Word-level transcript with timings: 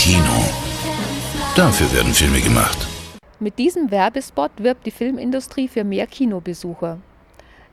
Kino. 0.00 0.22
Dafür 1.56 1.92
werden 1.92 2.14
Filme 2.14 2.40
gemacht. 2.40 2.86
Mit 3.40 3.58
diesem 3.58 3.90
Werbespot 3.90 4.52
wirbt 4.58 4.86
die 4.86 4.92
Filmindustrie 4.92 5.66
für 5.66 5.82
mehr 5.82 6.06
Kinobesucher. 6.06 6.98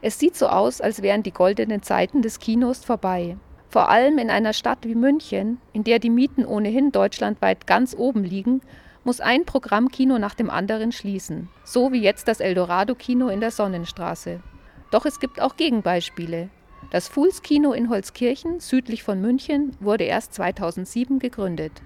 Es 0.02 0.18
sieht 0.18 0.36
so 0.36 0.48
aus, 0.48 0.82
als 0.82 1.04
wären 1.04 1.22
die 1.22 1.32
goldenen 1.32 1.84
Zeiten 1.84 2.24
des 2.24 2.40
Kinos 2.40 2.84
vorbei. 2.84 3.38
Vor 3.70 3.90
allem 3.90 4.18
in 4.18 4.32
einer 4.32 4.54
Stadt 4.54 4.80
wie 4.82 4.96
München, 4.96 5.60
in 5.72 5.84
der 5.84 6.00
die 6.00 6.10
Mieten 6.10 6.48
ohnehin 6.48 6.92
deutschlandweit 6.92 7.68
ganz 7.68 7.96
oben 7.96 8.24
liegen, 8.24 8.62
muss 9.03 9.21
ein 9.21 9.46
Programmkino 9.46 10.17
nach 10.17 10.33
dem 10.33 10.49
anderen 10.49 10.92
schließen, 10.92 11.49
so 11.63 11.92
wie 11.92 12.01
jetzt 12.01 12.28
das 12.28 12.39
Eldorado-Kino 12.39 13.28
in 13.28 13.39
der 13.39 13.51
Sonnenstraße. 13.51 14.42
Doch 14.89 15.05
es 15.05 15.19
gibt 15.19 15.39
auch 15.39 15.57
Gegenbeispiele. 15.57 16.49
Das 16.89 17.07
Fools 17.07 17.44
Kino 17.44 17.71
in 17.71 17.89
Holzkirchen, 17.89 18.59
südlich 18.59 19.03
von 19.03 19.21
München, 19.21 19.77
wurde 19.80 20.05
erst 20.05 20.34
2007 20.34 21.20
gegründet. 21.20 21.84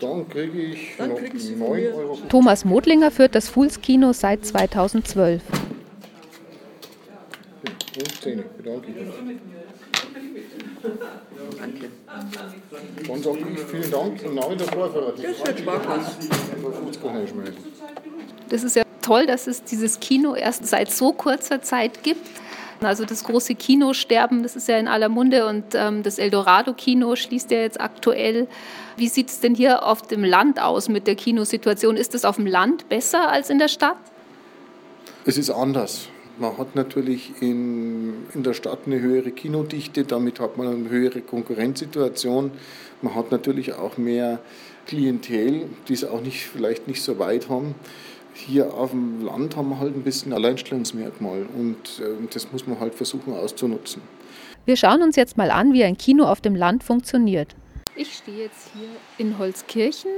Dann 0.00 0.28
kriege 0.28 0.58
ich 0.58 0.96
Dann 0.96 1.10
noch 1.10 1.20
9 1.20 1.92
Euro. 1.92 2.18
Thomas 2.28 2.64
Modlinger 2.64 3.10
führt 3.10 3.34
das 3.34 3.48
Fools 3.48 3.80
Kino 3.80 4.12
seit 4.12 4.46
2012. 4.46 5.42
Und 7.98 8.22
10, 8.22 8.44
bedanke 8.56 8.86
ich 8.90 8.96
mich. 8.96 9.36
Danke. 11.58 11.90
Dann 13.06 13.22
sage 13.22 13.38
ich 13.52 13.60
vielen 13.60 13.90
Dank 13.90 14.22
im 14.22 14.34
Namen 14.34 14.58
der 14.58 14.68
Vorfahrer. 14.68 15.12
Das 15.12 15.46
wird 15.46 15.58
Spaß. 15.58 16.18
Das 18.48 18.62
ist 18.62 18.76
ja 18.76 18.84
toll, 19.02 19.26
dass 19.26 19.46
es 19.46 19.64
dieses 19.64 19.98
Kino 19.98 20.34
erst 20.34 20.66
seit 20.66 20.92
so 20.92 21.12
kurzer 21.12 21.60
Zeit 21.60 22.02
gibt. 22.04 22.24
Also 22.80 23.04
das 23.04 23.24
große 23.24 23.54
Kinosterben, 23.54 24.42
das 24.42 24.56
ist 24.56 24.68
ja 24.68 24.78
in 24.78 24.88
aller 24.88 25.08
Munde 25.08 25.46
und 25.46 25.64
ähm, 25.74 26.02
das 26.02 26.18
Eldorado-Kino 26.18 27.16
schließt 27.16 27.50
ja 27.50 27.58
jetzt 27.58 27.80
aktuell. 27.80 28.46
Wie 28.96 29.08
sieht 29.08 29.28
es 29.28 29.40
denn 29.40 29.54
hier 29.54 29.84
auf 29.84 30.02
dem 30.02 30.24
Land 30.24 30.60
aus 30.60 30.88
mit 30.88 31.06
der 31.06 31.14
Kinosituation? 31.14 31.96
Ist 31.96 32.14
es 32.14 32.24
auf 32.24 32.36
dem 32.36 32.46
Land 32.46 32.88
besser 32.88 33.30
als 33.30 33.50
in 33.50 33.58
der 33.58 33.68
Stadt? 33.68 33.96
Es 35.24 35.36
ist 35.38 35.50
anders. 35.50 36.08
Man 36.38 36.56
hat 36.56 36.76
natürlich 36.76 37.32
in, 37.40 38.26
in 38.32 38.44
der 38.44 38.54
Stadt 38.54 38.80
eine 38.86 39.00
höhere 39.00 39.32
Kinodichte, 39.32 40.04
damit 40.04 40.38
hat 40.38 40.56
man 40.56 40.68
eine 40.68 40.88
höhere 40.88 41.20
Konkurrenzsituation. 41.20 42.52
Man 43.02 43.14
hat 43.16 43.32
natürlich 43.32 43.74
auch 43.74 43.96
mehr 43.96 44.38
Klientel, 44.86 45.66
die 45.88 45.94
es 45.94 46.04
auch 46.04 46.20
nicht, 46.20 46.46
vielleicht 46.46 46.86
nicht 46.86 47.02
so 47.02 47.18
weit 47.18 47.48
haben. 47.48 47.74
Hier 48.46 48.72
auf 48.72 48.90
dem 48.90 49.24
Land 49.24 49.56
haben 49.56 49.68
wir 49.70 49.80
halt 49.80 49.96
ein 49.96 50.04
bisschen 50.04 50.32
Alleinstellungsmerkmal 50.32 51.46
und 51.56 52.00
äh, 52.00 52.26
das 52.32 52.50
muss 52.52 52.66
man 52.66 52.78
halt 52.78 52.94
versuchen 52.94 53.34
auszunutzen. 53.34 54.00
Wir 54.64 54.76
schauen 54.76 55.02
uns 55.02 55.16
jetzt 55.16 55.36
mal 55.36 55.50
an, 55.50 55.72
wie 55.72 55.82
ein 55.82 55.98
Kino 55.98 56.24
auf 56.24 56.40
dem 56.40 56.54
Land 56.54 56.84
funktioniert. 56.84 57.56
Ich 57.96 58.14
stehe 58.14 58.44
jetzt 58.44 58.68
hier 58.74 58.88
in 59.18 59.38
Holzkirchen 59.38 60.10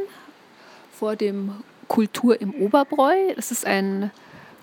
vor 0.92 1.16
dem 1.16 1.52
Kultur 1.88 2.40
im 2.40 2.54
Oberbräu. 2.54 3.14
Das 3.36 3.50
ist 3.50 3.66
ein 3.66 4.10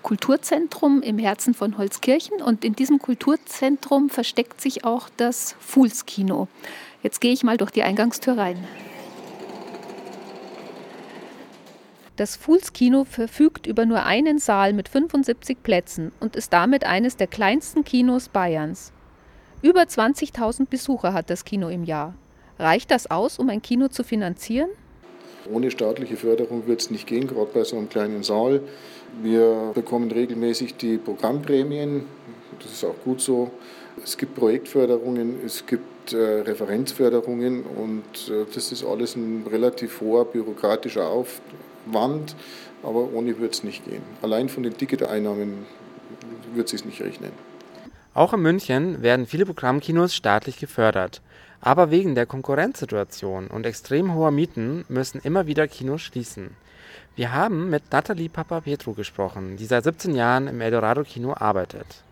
Kulturzentrum 0.02 1.02
im 1.02 1.18
Herzen 1.18 1.52
von 1.52 1.76
Holzkirchen 1.76 2.40
und 2.40 2.64
in 2.64 2.76
diesem 2.76 3.00
Kulturzentrum 3.00 4.08
versteckt 4.08 4.60
sich 4.60 4.84
auch 4.84 5.08
das 5.16 5.56
Fuhlskino. 5.58 6.46
Jetzt 7.02 7.20
gehe 7.20 7.32
ich 7.32 7.42
mal 7.42 7.56
durch 7.56 7.72
die 7.72 7.82
Eingangstür 7.82 8.38
rein. 8.38 8.64
Das 12.18 12.34
Fuhlskino 12.34 13.04
verfügt 13.04 13.68
über 13.68 13.86
nur 13.86 14.04
einen 14.04 14.40
Saal 14.40 14.72
mit 14.72 14.88
75 14.88 15.62
Plätzen 15.62 16.10
und 16.18 16.34
ist 16.34 16.52
damit 16.52 16.82
eines 16.82 17.16
der 17.16 17.28
kleinsten 17.28 17.84
Kinos 17.84 18.28
Bayerns. 18.28 18.90
Über 19.62 19.82
20.000 19.82 20.66
Besucher 20.68 21.12
hat 21.12 21.30
das 21.30 21.44
Kino 21.44 21.68
im 21.68 21.84
Jahr. 21.84 22.16
Reicht 22.58 22.90
das 22.90 23.08
aus, 23.08 23.38
um 23.38 23.48
ein 23.50 23.62
Kino 23.62 23.86
zu 23.86 24.02
finanzieren? 24.02 24.68
Ohne 25.48 25.70
staatliche 25.70 26.16
Förderung 26.16 26.66
wird 26.66 26.80
es 26.80 26.90
nicht 26.90 27.06
gehen, 27.06 27.28
gerade 27.28 27.52
bei 27.54 27.62
so 27.62 27.76
einem 27.76 27.88
kleinen 27.88 28.24
Saal. 28.24 28.62
Wir 29.22 29.70
bekommen 29.72 30.10
regelmäßig 30.10 30.74
die 30.74 30.98
Programmprämien, 30.98 32.04
das 32.60 32.72
ist 32.72 32.84
auch 32.84 32.98
gut 33.04 33.20
so. 33.20 33.52
Es 34.04 34.16
gibt 34.16 34.34
Projektförderungen, 34.34 35.36
es 35.44 35.66
gibt 35.66 36.12
äh, 36.12 36.16
Referenzförderungen 36.16 37.62
und 37.62 38.30
äh, 38.30 38.44
das 38.54 38.72
ist 38.72 38.84
alles 38.84 39.16
ein 39.16 39.46
relativ 39.50 40.00
hoher 40.00 40.24
bürokratischer 40.24 41.06
Aufwand, 41.06 42.36
aber 42.82 43.12
ohne 43.12 43.38
wird 43.38 43.54
es 43.54 43.64
nicht 43.64 43.84
gehen. 43.84 44.02
Allein 44.22 44.48
von 44.48 44.62
den 44.62 44.76
Ticketeinnahmen 44.76 45.66
wird 46.54 46.72
es 46.72 46.84
nicht 46.84 47.00
rechnen. 47.00 47.30
Auch 48.14 48.32
in 48.32 48.40
München 48.40 49.02
werden 49.02 49.26
viele 49.26 49.46
Programmkinos 49.46 50.14
staatlich 50.14 50.58
gefördert. 50.58 51.22
Aber 51.60 51.90
wegen 51.90 52.14
der 52.14 52.26
Konkurrenzsituation 52.26 53.48
und 53.48 53.66
extrem 53.66 54.14
hoher 54.14 54.30
Mieten 54.30 54.84
müssen 54.88 55.20
immer 55.22 55.46
wieder 55.46 55.66
Kinos 55.66 56.02
schließen. 56.02 56.50
Wir 57.16 57.32
haben 57.32 57.68
mit 57.68 57.90
Nathalie 57.90 58.28
Papa-Petru 58.28 58.94
gesprochen, 58.94 59.56
die 59.56 59.66
seit 59.66 59.84
17 59.84 60.14
Jahren 60.14 60.46
im 60.46 60.60
Eldorado-Kino 60.60 61.34
arbeitet. 61.34 62.04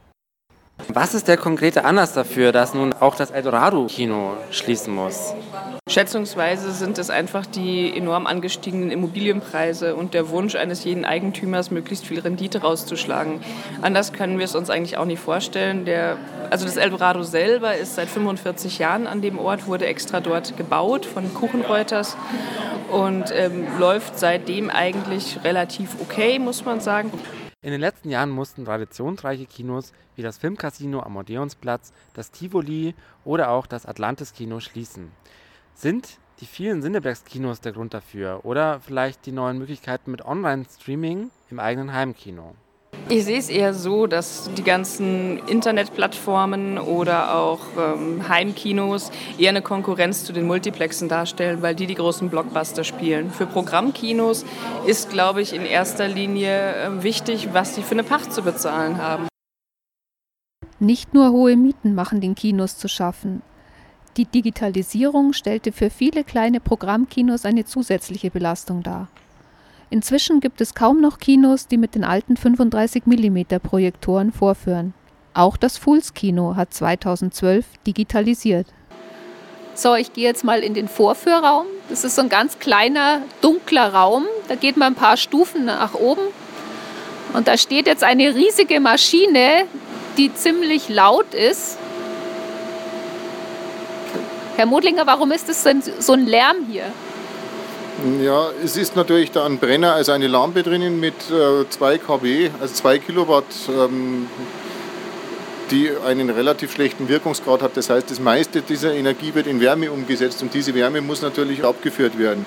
Was 0.89 1.15
ist 1.15 1.27
der 1.27 1.37
konkrete 1.37 1.85
Anlass 1.85 2.13
dafür, 2.13 2.53
dass 2.53 2.73
nun 2.73 2.93
auch 2.93 3.17
das 3.17 3.31
Eldorado-Kino 3.31 4.35
schließen 4.51 4.95
muss? 4.95 5.35
Schätzungsweise 5.89 6.71
sind 6.73 6.99
es 6.99 7.11
einfach 7.11 7.45
die 7.45 7.97
enorm 7.97 8.27
angestiegenen 8.27 8.91
Immobilienpreise 8.91 9.97
und 9.97 10.15
der 10.15 10.31
Wunsch 10.31 10.55
eines 10.55 10.85
jeden 10.85 11.05
Eigentümers, 11.05 11.71
möglichst 11.71 12.07
viel 12.07 12.21
Rendite 12.21 12.63
rauszuschlagen. 12.63 13.41
Anders 13.83 14.13
können 14.13 14.39
wir 14.39 14.45
es 14.45 14.55
uns 14.55 14.71
eigentlich 14.71 14.97
auch 14.97 15.05
nicht 15.05 15.21
vorstellen. 15.21 15.85
Der, 15.85 16.19
also 16.51 16.65
das 16.67 16.77
Eldorado 16.77 17.23
selber 17.25 17.77
ist 17.77 17.97
seit 17.97 18.09
45 18.09 18.79
Jahren 18.79 19.07
an 19.07 19.23
dem 19.23 19.39
Ort, 19.39 19.67
wurde 19.67 19.87
extra 19.87 20.21
dort 20.21 20.57
gebaut 20.57 21.05
von 21.05 21.35
Kuchenreuters 21.35 22.17
und 22.91 23.33
ähm, 23.35 23.67
läuft 23.79 24.19
seitdem 24.19 24.71
eigentlich 24.71 25.41
relativ 25.45 25.97
okay, 26.01 26.39
muss 26.39 26.65
man 26.65 26.81
sagen. 26.81 27.11
In 27.67 27.73
den 27.73 27.81
letzten 27.81 28.11
Jahren 28.11 28.31
mussten 28.31 28.65
traditionsreiche 28.65 29.47
Kinos 29.47 29.93
wie 30.15 30.23
das 30.23 30.39
Filmcasino 30.39 31.01
am 31.01 31.17
Odeonsplatz, 31.17 31.93
das 32.15 32.31
Tivoli 32.31 32.95
oder 33.25 33.51
auch 33.51 33.67
das 33.67 33.87
Atlantis-Kino 33.87 34.61
schließen. 34.61 35.11
Sind 35.75 36.19
die 36.39 36.47
vielen 36.47 36.81
Cineplex-Kinos 36.81 37.61
der 37.61 37.73
Grund 37.73 37.93
dafür 37.93 38.45
oder 38.45 38.79
vielleicht 38.79 39.27
die 39.27 39.33
neuen 39.33 39.59
Möglichkeiten 39.59 40.13
mit 40.13 40.25
Online-Streaming 40.25 41.33
im 41.51 41.59
eigenen 41.59 41.93
Heimkino? 41.93 42.55
Ich 43.09 43.25
sehe 43.25 43.39
es 43.39 43.49
eher 43.49 43.73
so, 43.73 44.09
dass 44.09 44.51
die 44.59 44.65
ganzen 44.65 45.39
Internetplattformen 45.47 46.77
oder 46.77 47.37
auch 47.37 47.61
ähm, 47.79 48.29
Heimkinos 48.29 49.13
eher 49.39 49.51
eine 49.51 49.63
Konkurrenz 49.63 50.25
zu 50.25 50.33
den 50.33 50.45
Multiplexen 50.45 51.09
darstellen, 51.09 51.63
weil 51.63 51.77
die 51.77 51.87
die 51.87 51.95
großen 51.95 52.29
Blockbuster 52.31 52.83
spielen. 52.83 53.31
Für 53.31 53.47
Programmkinos 53.47 54.45
ist, 54.89 55.11
glaube 55.11 55.41
ich, 55.41 55.55
in 55.55 55.65
erster 55.65 56.09
Linie 56.09 56.75
äh, 56.75 57.03
wichtig, 57.05 57.51
was 57.53 57.77
sie 57.77 57.83
für 57.83 57.93
eine 57.93 58.03
Pacht 58.03 58.33
zu 58.33 58.43
bezahlen 58.43 58.99
haben. 58.99 59.29
Nicht 60.81 61.15
nur 61.15 61.31
hohe 61.31 61.55
Mieten 61.55 61.95
machen 61.95 62.21
den 62.21 62.35
Kinos 62.35 62.77
zu 62.77 62.89
schaffen. 62.89 63.43
Die 64.17 64.25
Digitalisierung 64.25 65.33
stellte 65.33 65.71
für 65.71 65.91
viele 65.91 66.25
kleine 66.25 66.59
Programmkinos 66.59 67.45
eine 67.45 67.65
zusätzliche 67.65 68.33
Belastung 68.33 68.83
dar. 68.83 69.07
Inzwischen 69.97 70.41
gibt 70.41 70.61
es 70.61 70.75
kaum 70.75 71.01
noch 71.01 71.19
Kinos, 71.19 71.69
die 71.69 71.79
mit 71.79 71.95
den 71.95 72.05
alten 72.05 72.37
35 72.37 73.07
mm 73.07 73.57
Projektoren 73.63 74.31
vorführen. 74.31 74.93
Auch 75.33 75.57
das 75.57 75.79
Fools 75.79 76.13
Kino 76.13 76.55
hat 76.55 76.75
2012 76.75 77.65
digitalisiert. 77.87 78.67
So, 79.75 79.95
ich 79.95 80.13
gehe 80.13 80.25
jetzt 80.25 80.45
mal 80.45 80.61
in 80.61 80.75
den 80.75 80.87
Vorführraum. 80.87 81.65
Das 81.89 82.05
ist 82.05 82.15
so 82.15 82.21
ein 82.21 82.29
ganz 82.29 82.59
kleiner, 82.59 83.23
dunkler 83.41 83.95
Raum. 83.95 84.27
Da 84.49 84.55
geht 84.55 84.77
man 84.77 84.93
ein 84.93 84.97
paar 84.97 85.17
Stufen 85.17 85.65
nach 85.65 85.95
oben. 85.95 86.27
Und 87.33 87.49
da 87.49 87.57
steht 87.57 87.87
jetzt 87.87 88.05
eine 88.05 88.35
riesige 88.35 88.81
Maschine, 88.81 89.65
die 90.19 90.35
ziemlich 90.35 90.91
laut 90.91 91.33
ist. 91.33 91.79
Herr 94.57 94.67
Modlinger, 94.67 95.07
warum 95.07 95.33
ist 95.33 95.49
das 95.49 95.65
so 96.01 96.13
ein 96.13 96.27
Lärm 96.27 96.67
hier? 96.71 96.85
Ja, 98.23 98.51
es 98.63 98.77
ist 98.77 98.95
natürlich 98.95 99.31
da 99.31 99.47
ein 99.47 99.59
Brenner, 99.59 99.95
also 99.95 100.13
eine 100.13 100.27
Lampe 100.27 100.63
drinnen 100.63 101.01
mit 101.01 101.15
äh, 101.31 101.69
2 101.69 101.99
kW, 101.99 102.51
also 102.61 102.75
2 102.75 102.99
Kilowatt, 102.99 103.45
ähm, 103.71 104.29
die 105.71 105.91
einen 106.07 106.29
relativ 106.29 106.73
schlechten 106.73 107.09
Wirkungsgrad 107.09 107.63
hat. 107.63 107.77
Das 107.77 107.89
heißt, 107.89 108.11
das 108.11 108.21
meiste 108.21 108.61
dieser 108.61 108.93
Energie 108.93 109.35
wird 109.35 109.47
in 109.47 109.61
Wärme 109.61 109.91
umgesetzt 109.91 110.43
und 110.43 110.53
diese 110.53 110.75
Wärme 110.75 111.01
muss 111.01 111.23
natürlich 111.23 111.65
abgeführt 111.65 112.19
werden. 112.19 112.45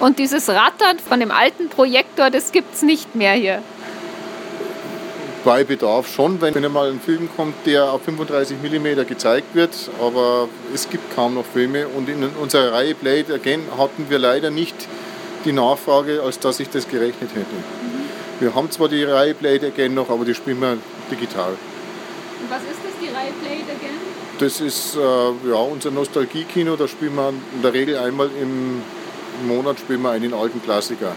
Und 0.00 0.18
dieses 0.18 0.48
Rattern 0.48 0.98
von 0.98 1.20
dem 1.20 1.30
alten 1.30 1.68
Projektor, 1.68 2.30
das 2.30 2.50
gibt 2.50 2.74
es 2.74 2.82
nicht 2.82 3.14
mehr 3.14 3.34
hier 3.34 3.62
bei 5.44 5.64
Bedarf 5.64 6.12
schon, 6.12 6.40
wenn 6.40 6.54
mal 6.72 6.90
ein 6.90 7.00
Film 7.00 7.28
kommt, 7.36 7.54
der 7.66 7.92
auf 7.92 8.02
35 8.02 8.58
mm 8.62 9.06
gezeigt 9.06 9.54
wird, 9.54 9.70
aber 10.00 10.48
es 10.74 10.88
gibt 10.88 11.14
kaum 11.14 11.34
noch 11.34 11.44
Filme 11.44 11.88
und 11.88 12.08
in 12.08 12.24
unserer 12.40 12.72
Reihe 12.72 12.94
Blade 12.94 13.34
Again 13.34 13.62
hatten 13.76 14.06
wir 14.08 14.18
leider 14.18 14.50
nicht 14.50 14.74
die 15.44 15.52
Nachfrage, 15.52 16.22
als 16.22 16.38
dass 16.38 16.60
ich 16.60 16.68
das 16.68 16.88
gerechnet 16.88 17.30
hätte. 17.30 17.54
Mhm. 17.54 18.40
Wir 18.40 18.54
haben 18.54 18.70
zwar 18.70 18.88
die 18.88 19.04
Reihe 19.04 19.34
Blade 19.34 19.66
Again 19.68 19.94
noch, 19.94 20.10
aber 20.10 20.24
die 20.24 20.34
spielen 20.34 20.60
wir 20.60 20.76
digital. 21.10 21.52
Und 21.52 22.50
was 22.50 22.62
ist 22.62 22.80
das, 22.84 22.92
die 23.00 23.14
Reihe 23.14 23.32
Blade 23.40 23.78
Again? 23.78 24.10
Das 24.38 24.60
ist 24.60 24.96
äh, 24.96 25.00
ja, 25.48 25.56
unser 25.56 25.90
Nostalgie-Kino, 25.90 26.76
da 26.76 26.88
spielen 26.88 27.14
wir 27.14 27.28
in 27.30 27.62
der 27.62 27.72
Regel 27.72 27.98
einmal 27.98 28.30
im 28.40 28.82
Monat 29.46 29.78
spielen 29.78 30.02
wir 30.02 30.10
einen 30.10 30.34
alten 30.34 30.62
Klassiker. 30.62 31.14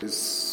Es 0.00 0.47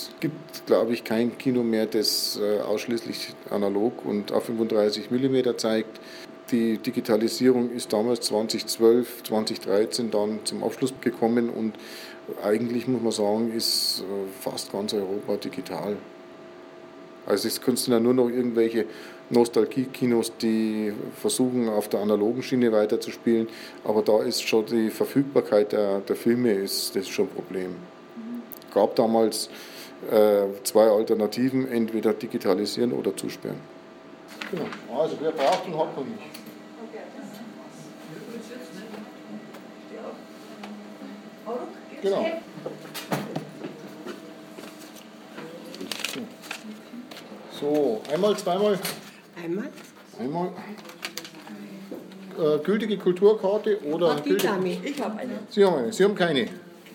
glaube 0.66 0.94
ich, 0.94 1.04
kein 1.04 1.38
Kino 1.38 1.64
mehr, 1.64 1.86
das 1.86 2.40
äh, 2.42 2.60
ausschließlich 2.62 3.30
analog 3.50 4.06
und 4.06 4.32
auf 4.32 4.46
35 4.46 5.12
mm 5.12 5.58
zeigt. 5.58 6.00
Die 6.52 6.78
Digitalisierung 6.78 7.72
ist 7.72 7.92
damals 7.92 8.22
2012, 8.22 9.24
2013 9.24 10.12
dann 10.12 10.40
zum 10.44 10.64
Abschluss 10.64 10.94
gekommen 11.02 11.50
und 11.50 11.74
eigentlich 12.44 12.88
muss 12.88 13.02
man 13.02 13.12
sagen, 13.12 13.52
ist 13.52 14.02
äh, 14.02 14.04
fast 14.42 14.72
ganz 14.72 14.94
Europa 14.94 15.38
digital. 15.38 15.98
Also 17.26 17.48
es 17.48 17.62
können 17.62 17.78
ja 17.88 18.00
nur 18.00 18.14
noch 18.14 18.30
irgendwelche 18.30 18.86
Nostalgie-Kinos, 19.32 20.34
die 20.38 20.94
versuchen, 21.20 21.68
auf 21.70 21.90
der 21.90 22.02
analogen 22.02 22.44
Schiene 22.44 22.72
weiterzuspielen. 22.72 23.48
Aber 23.84 24.04
da 24.04 24.22
ist 24.22 24.48
schon 24.48 24.66
die 24.68 24.92
Verfügbarkeit 24.92 25.72
der, 25.72 26.02
der 26.02 26.16
Filme 26.16 26.54
ist, 26.54 26.96
das 26.96 27.04
ist 27.04 27.10
schon 27.10 27.26
ein 27.26 27.36
Problem. 27.36 27.76
Es 28.76 28.82
gab 28.82 28.94
damals 28.98 29.50
äh, 30.12 30.48
zwei 30.66 30.90
Alternativen, 30.90 31.66
entweder 31.72 32.12
digitalisieren 32.14 32.92
oder 32.92 33.16
zusperren. 33.16 33.56
Genau. 34.52 34.66
Also 35.02 35.16
wer 35.22 35.32
braucht 35.32 35.66
und 35.66 35.78
hat 35.80 35.96
man 35.96 36.06
nicht. 36.10 36.24
Genau. 42.02 42.26
So, 47.60 48.02
einmal, 48.12 48.38
zweimal. 48.38 48.78
Einmal. 49.42 49.70
Einmal. 50.20 50.50
Äh, 52.38 52.60
gültige 52.64 52.98
Kulturkarte 52.98 53.80
oder 53.86 54.12
Ach, 54.12 54.20
die 54.20 54.30
gültige- 54.32 54.48
Dame. 54.54 54.78
Ich 54.84 55.02
habe 55.02 55.18
eine. 55.20 55.40
Sie 55.50 55.64
haben 55.64 55.76
eine. 55.76 55.94
Sie 55.94 56.04
haben 56.04 56.16
keine. 56.16 56.50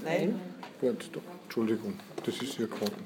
Nein. 0.05 0.39
Gut, 0.81 1.11
doch, 1.13 1.23
Entschuldigung, 1.51 1.95
das 2.25 2.37
ist 2.37 2.61
Ihr 2.61 2.69
Karten. 2.69 3.03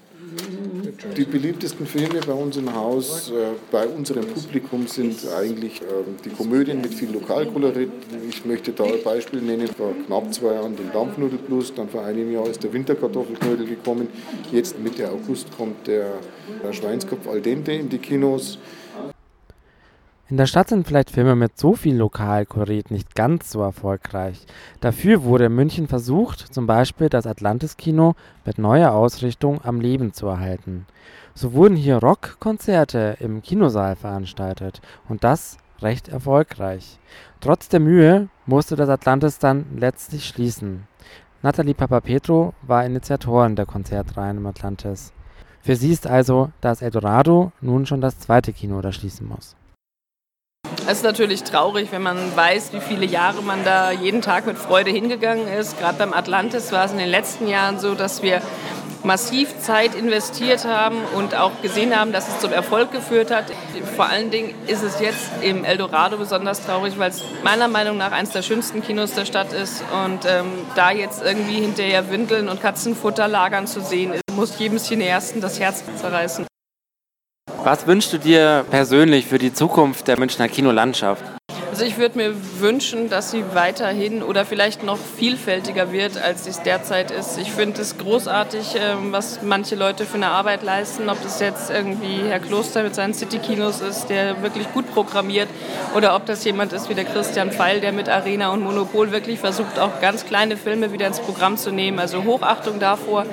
Die 1.17 1.25
beliebtesten 1.25 1.87
Filme 1.87 2.21
bei 2.27 2.35
uns 2.35 2.59
im 2.59 2.75
Haus, 2.75 3.31
äh, 3.31 3.55
bei 3.73 3.87
unserem 3.87 4.27
Publikum, 4.27 4.87
sind 4.87 5.17
eigentlich 5.35 5.81
ähm, 5.81 6.17
die 6.23 6.29
Komödien 6.29 6.83
mit 6.83 6.93
viel 6.93 7.11
Lokalkolorit. 7.11 7.91
Ich 8.29 8.45
möchte 8.45 8.73
da 8.73 8.85
ein 8.85 9.03
Beispiel 9.03 9.41
nennen. 9.41 9.69
Vor 9.69 9.95
knapp 10.07 10.35
zwei 10.35 10.53
Jahren 10.57 10.77
den 10.77 10.93
Dampfnudelplus, 10.93 11.73
dann 11.73 11.89
vor 11.89 12.05
einem 12.05 12.31
Jahr 12.31 12.47
ist 12.47 12.63
der 12.63 12.71
Winterkartoffelknödel 12.75 13.67
gekommen. 13.67 14.09
Jetzt 14.53 14.79
Mitte 14.79 15.11
August 15.11 15.51
kommt 15.57 15.87
der, 15.87 16.13
der 16.63 16.75
Schweinskopf 16.75 17.27
al 17.27 17.41
dente 17.41 17.73
in 17.73 17.89
die 17.89 17.97
Kinos. 17.97 18.59
In 20.31 20.39
der 20.39 20.47
Stadt 20.47 20.71
sind 20.71 20.87
vielleicht 20.87 21.11
Filme 21.11 21.37
mit 21.37 21.59
so 21.59 21.75
viel 21.75 21.97
Lokalkolorit 21.97 22.91
nicht 22.91 23.15
ganz 23.15 23.51
so 23.51 23.61
erfolgreich. 23.61 24.47
Dafür 24.81 25.23
wurde 25.23 25.45
in 25.45 25.55
München 25.55 25.87
versucht, 25.87 26.41
zum 26.41 26.67
Beispiel 26.67 27.11
das 27.11 27.27
Atlantis-Kino 27.27 28.15
mit 28.47 28.57
neuer 28.57 28.93
Ausrichtung 28.93 29.61
am 29.63 29.83
Leben 29.83 30.15
zu 30.15 30.27
erhalten. 30.27 30.87
So 31.35 31.53
wurden 31.53 31.77
hier 31.77 31.99
Rockkonzerte 31.99 33.19
im 33.21 33.43
Kinosaal 33.43 33.97
veranstaltet 33.97 34.81
und 35.11 35.25
das 35.25 35.59
recht 35.83 36.09
erfolgreich. 36.09 36.99
Trotz 37.41 37.69
der 37.69 37.81
Mühe 37.81 38.29
musste 38.47 38.77
das 38.77 38.89
Atlantis 38.89 39.39
dann 39.39 39.67
letztlich 39.77 40.27
schließen. 40.27 40.89
Nathalie 41.43 41.75
Papapetro 41.75 42.55
war 42.63 42.87
Initiatorin 42.87 43.57
der 43.57 43.67
Konzertreihen 43.67 44.39
im 44.39 44.47
Atlantis. 44.47 45.13
Für 45.61 45.77
sie 45.77 45.93
ist 45.93 46.07
also 46.07 46.51
das 46.63 46.81
Eldorado 46.81 47.53
nun 47.61 47.85
schon 47.85 48.01
das 48.01 48.19
zweite 48.19 48.55
Kino, 48.55 48.81
das 48.81 48.95
schließen 48.95 49.29
muss. 49.29 49.55
Es 50.87 50.99
ist 50.99 51.03
natürlich 51.03 51.45
traurig, 51.45 51.93
wenn 51.93 52.03
man 52.03 52.37
weiß, 52.37 52.75
wie 52.75 52.81
viele 52.81 53.07
Jahre 53.07 53.43
man 53.43 53.65
da 53.65 53.91
jeden 53.91 54.21
Tag 54.21 54.45
mit 54.47 54.59
Freude 54.59 54.91
hingegangen 54.91 55.49
ist. 55.49 55.79
Gerade 55.79 55.97
beim 55.97 56.13
Atlantis 56.13 56.73
war 56.73 56.85
es 56.85 56.93
in 56.93 56.99
den 56.99 57.09
letzten 57.09 57.49
Jahren 57.49 57.79
so, 57.79 57.95
dass 57.95 58.23
wir 58.23 58.43
massiv 59.03 59.59
Zeit 59.61 59.95
investiert 59.95 60.67
haben 60.67 60.99
und 61.17 61.35
auch 61.35 61.53
gesehen 61.63 61.99
haben, 61.99 62.13
dass 62.13 62.29
es 62.29 62.39
zum 62.41 62.53
Erfolg 62.53 62.93
geführt 62.93 63.31
hat. 63.31 63.47
Vor 63.97 64.07
allen 64.07 64.31
Dingen 64.31 64.55
ist 64.67 64.83
es 64.83 65.01
jetzt 65.01 65.31
im 65.41 65.65
Eldorado 65.65 66.19
besonders 66.19 66.65
traurig, 66.65 66.99
weil 66.99 67.11
es 67.11 67.23
meiner 67.43 67.69
Meinung 67.69 67.97
nach 67.97 68.13
eines 68.13 68.31
der 68.31 68.43
schönsten 68.43 68.83
Kinos 68.83 69.15
der 69.15 69.25
Stadt 69.25 69.55
ist. 69.55 69.83
Und 70.05 70.27
ähm, 70.27 70.47
da 70.75 70.91
jetzt 70.91 71.23
irgendwie 71.23 71.61
hinterher 71.61 72.11
Windeln 72.11 72.49
und 72.49 72.61
Katzenfutter 72.61 73.27
lagern 73.27 73.67
zu 73.67 73.81
sehen, 73.81 74.13
muss 74.35 74.59
jedem 74.59 74.79
Cineasten 74.79 75.41
das 75.41 75.59
Herz 75.59 75.83
zerreißen. 75.99 76.47
Was 77.65 77.87
wünschst 77.87 78.13
du 78.13 78.19
dir 78.19 78.67
persönlich 78.71 79.25
für 79.25 79.39
die 79.39 79.51
Zukunft 79.51 80.07
der 80.07 80.19
Münchner 80.19 80.49
Kinolandschaft? 80.49 81.25
Also 81.71 81.87
ich 81.87 81.97
würde 81.97 82.19
mir 82.19 82.35
wünschen, 82.61 83.09
dass 83.09 83.31
sie 83.31 83.43
weiterhin 83.55 84.23
oder 84.23 84.45
vielleicht 84.45 84.85
noch 84.85 84.99
vielfältiger 84.99 85.91
wird, 85.91 86.23
als 86.23 86.47
es 86.47 86.63
derzeit 86.63 87.11
ist. 87.11 87.39
Ich 87.39 87.51
finde 87.51 87.81
es 87.81 87.97
großartig, 87.97 88.77
ähm, 88.77 89.13
was 89.13 89.41
manche 89.43 89.77
Leute 89.77 90.05
für 90.05 90.17
eine 90.17 90.29
Arbeit 90.29 90.63
leisten. 90.63 91.09
Ob 91.09 91.21
das 91.23 91.41
jetzt 91.41 91.71
irgendwie 91.71 92.21
Herr 92.29 92.39
Kloster 92.39 92.83
mit 92.83 92.95
seinen 92.95 93.15
City-Kinos 93.15 93.81
ist, 93.81 94.07
der 94.07 94.43
wirklich 94.43 94.71
gut 94.73 94.93
programmiert, 94.93 95.49
oder 95.97 96.15
ob 96.15 96.27
das 96.27 96.45
jemand 96.45 96.75
ist 96.75 96.91
wie 96.91 96.95
der 96.95 97.07
Christian 97.07 97.51
Pfeil, 97.51 97.81
der 97.81 97.93
mit 97.93 98.11
Arena 98.11 98.51
und 98.53 98.63
Monopol 98.63 99.11
wirklich 99.11 99.41
versucht, 99.41 99.79
auch 99.79 100.01
ganz 100.03 100.27
kleine 100.27 100.59
Filme 100.59 100.93
wieder 100.93 101.07
ins 101.07 101.19
Programm 101.19 101.57
zu 101.57 101.73
nehmen. 101.73 101.99
Also 101.99 102.25
Hochachtung 102.25 102.79
davor. 102.79 103.25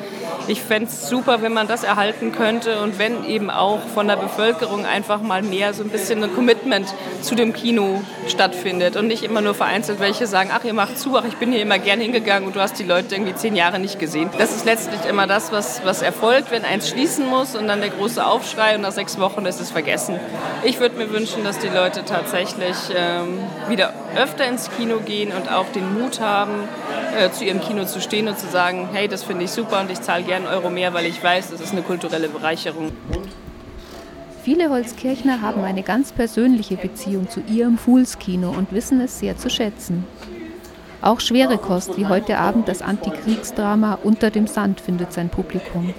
Ich 0.47 0.61
fände 0.61 0.89
es 0.89 1.07
super, 1.07 1.41
wenn 1.41 1.53
man 1.53 1.67
das 1.67 1.83
erhalten 1.83 2.31
könnte 2.31 2.79
und 2.79 2.97
wenn 2.99 3.25
eben 3.25 3.49
auch 3.49 3.79
von 3.93 4.07
der 4.07 4.15
Bevölkerung 4.15 4.85
einfach 4.85 5.21
mal 5.21 5.41
mehr 5.41 5.73
so 5.73 5.83
ein 5.83 5.89
bisschen 5.89 6.23
ein 6.23 6.33
Commitment 6.33 6.93
zu 7.21 7.35
dem 7.35 7.53
Kino 7.53 8.01
stattfindet 8.27 8.95
und 8.95 9.07
nicht 9.07 9.23
immer 9.23 9.41
nur 9.41 9.53
vereinzelt 9.53 9.99
welche 9.99 10.27
sagen, 10.27 10.49
ach 10.53 10.63
ihr 10.63 10.73
macht 10.73 10.97
zu, 10.97 11.17
ach 11.17 11.23
ich 11.27 11.38
bin 11.38 11.51
hier 11.51 11.61
immer 11.61 11.79
gern 11.79 11.99
hingegangen 11.99 12.47
und 12.47 12.55
du 12.55 12.59
hast 12.59 12.79
die 12.79 12.83
Leute 12.83 13.15
irgendwie 13.15 13.35
zehn 13.35 13.55
Jahre 13.55 13.79
nicht 13.79 13.99
gesehen. 13.99 14.29
Das 14.38 14.55
ist 14.55 14.65
letztlich 14.65 15.05
immer 15.05 15.27
das, 15.27 15.51
was, 15.51 15.85
was 15.85 16.01
erfolgt, 16.01 16.51
wenn 16.51 16.65
eins 16.65 16.89
schließen 16.89 17.27
muss 17.27 17.55
und 17.55 17.67
dann 17.67 17.81
der 17.81 17.89
große 17.89 18.25
Aufschrei 18.25 18.75
und 18.75 18.81
nach 18.81 18.91
sechs 18.91 19.19
Wochen 19.19 19.45
ist 19.45 19.61
es 19.61 19.71
vergessen. 19.71 20.19
Ich 20.63 20.79
würde 20.79 20.97
mir 20.97 21.11
wünschen, 21.11 21.43
dass 21.43 21.59
die 21.59 21.69
Leute 21.69 22.03
tatsächlich 22.03 22.75
ähm, 22.95 23.39
wieder 23.69 23.93
öfter 24.16 24.46
ins 24.46 24.69
Kino 24.78 25.00
gehen 25.00 25.31
und 25.31 25.52
auch 25.52 25.68
den 25.72 26.00
Mut 26.00 26.19
haben, 26.19 26.68
äh, 27.18 27.30
zu 27.31 27.46
ihrem 27.46 27.62
Kino 27.62 27.86
zu 27.86 28.02
stehen 28.02 28.28
und 28.28 28.38
zu 28.38 28.48
sagen, 28.48 28.90
hey, 28.92 29.08
das 29.08 29.24
finde 29.24 29.46
ich 29.46 29.52
super 29.52 29.81
und 29.81 29.92
ich 29.92 30.02
zahle 30.02 30.34
einen 30.34 30.48
Euro 30.48 30.69
mehr, 30.69 30.94
weil 30.94 31.06
ich 31.06 31.24
weiß, 31.24 31.52
das 31.52 31.62
ist 31.62 31.72
eine 31.72 31.81
kulturelle 31.81 32.30
Bereicherung. 32.30 32.92
Viele 34.44 34.69
Holzkirchner 34.69 35.42
haben 35.42 35.63
eine 35.63 35.84
ganz 35.84 36.12
persönliche 36.12 36.75
Beziehung 36.75 37.30
zu 37.30 37.42
ihrem 37.42 37.78
Foolskino 37.78 38.50
und 38.50 38.72
wissen 38.72 39.00
es 39.00 39.19
sehr 39.19 39.38
zu 39.38 39.50
schätzen. 39.50 40.06
Auch 41.02 41.19
schwere 41.19 41.58
Kost 41.58 41.98
wie 41.98 42.08
heute 42.08 42.38
Abend 42.38 42.68
das 42.68 42.81
Antikriegsdrama 42.81 44.00
Unter 44.04 44.30
dem 44.30 44.48
Sand 44.48 44.82
findet 44.82 45.13
sein 45.13 45.30
Publikum. 45.30 45.94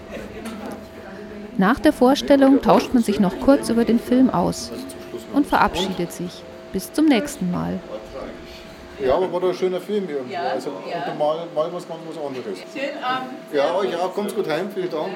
Nach 1.59 1.79
der 1.79 1.93
Vorstellung 1.93 2.63
tauscht 2.63 2.95
man 2.95 3.03
sich 3.03 3.21
noch 3.21 3.39
kurz 3.41 3.69
über 3.69 3.85
den 3.85 4.01
Film 4.01 4.31
aus 4.31 4.73
und 5.35 5.47
verabschiedet 5.47 6.13
sich. 6.13 6.43
Bis 6.73 6.93
zum 6.93 7.07
nächsten 7.07 7.51
Mal. 7.51 7.79
Ja, 9.07 9.15
aber 9.17 9.33
war 9.33 9.41
doch 9.41 9.49
ein 9.49 9.55
schöner 9.55 9.81
Film 9.81 10.09
irgendwie. 10.09 10.35
also 10.51 10.71
und 10.71 11.19
mal, 11.19 11.47
mal 11.55 11.73
was 11.73 11.87
ganz 11.89 12.01
was 12.09 12.17
anderes. 12.25 12.59
Ja, 13.53 13.75
euch 13.77 13.97
auch. 13.97 14.15
Kommt 14.15 14.35
gut 14.35 14.49
heim. 14.49 14.71
Vielen 14.73 14.91
Dank. 14.91 15.09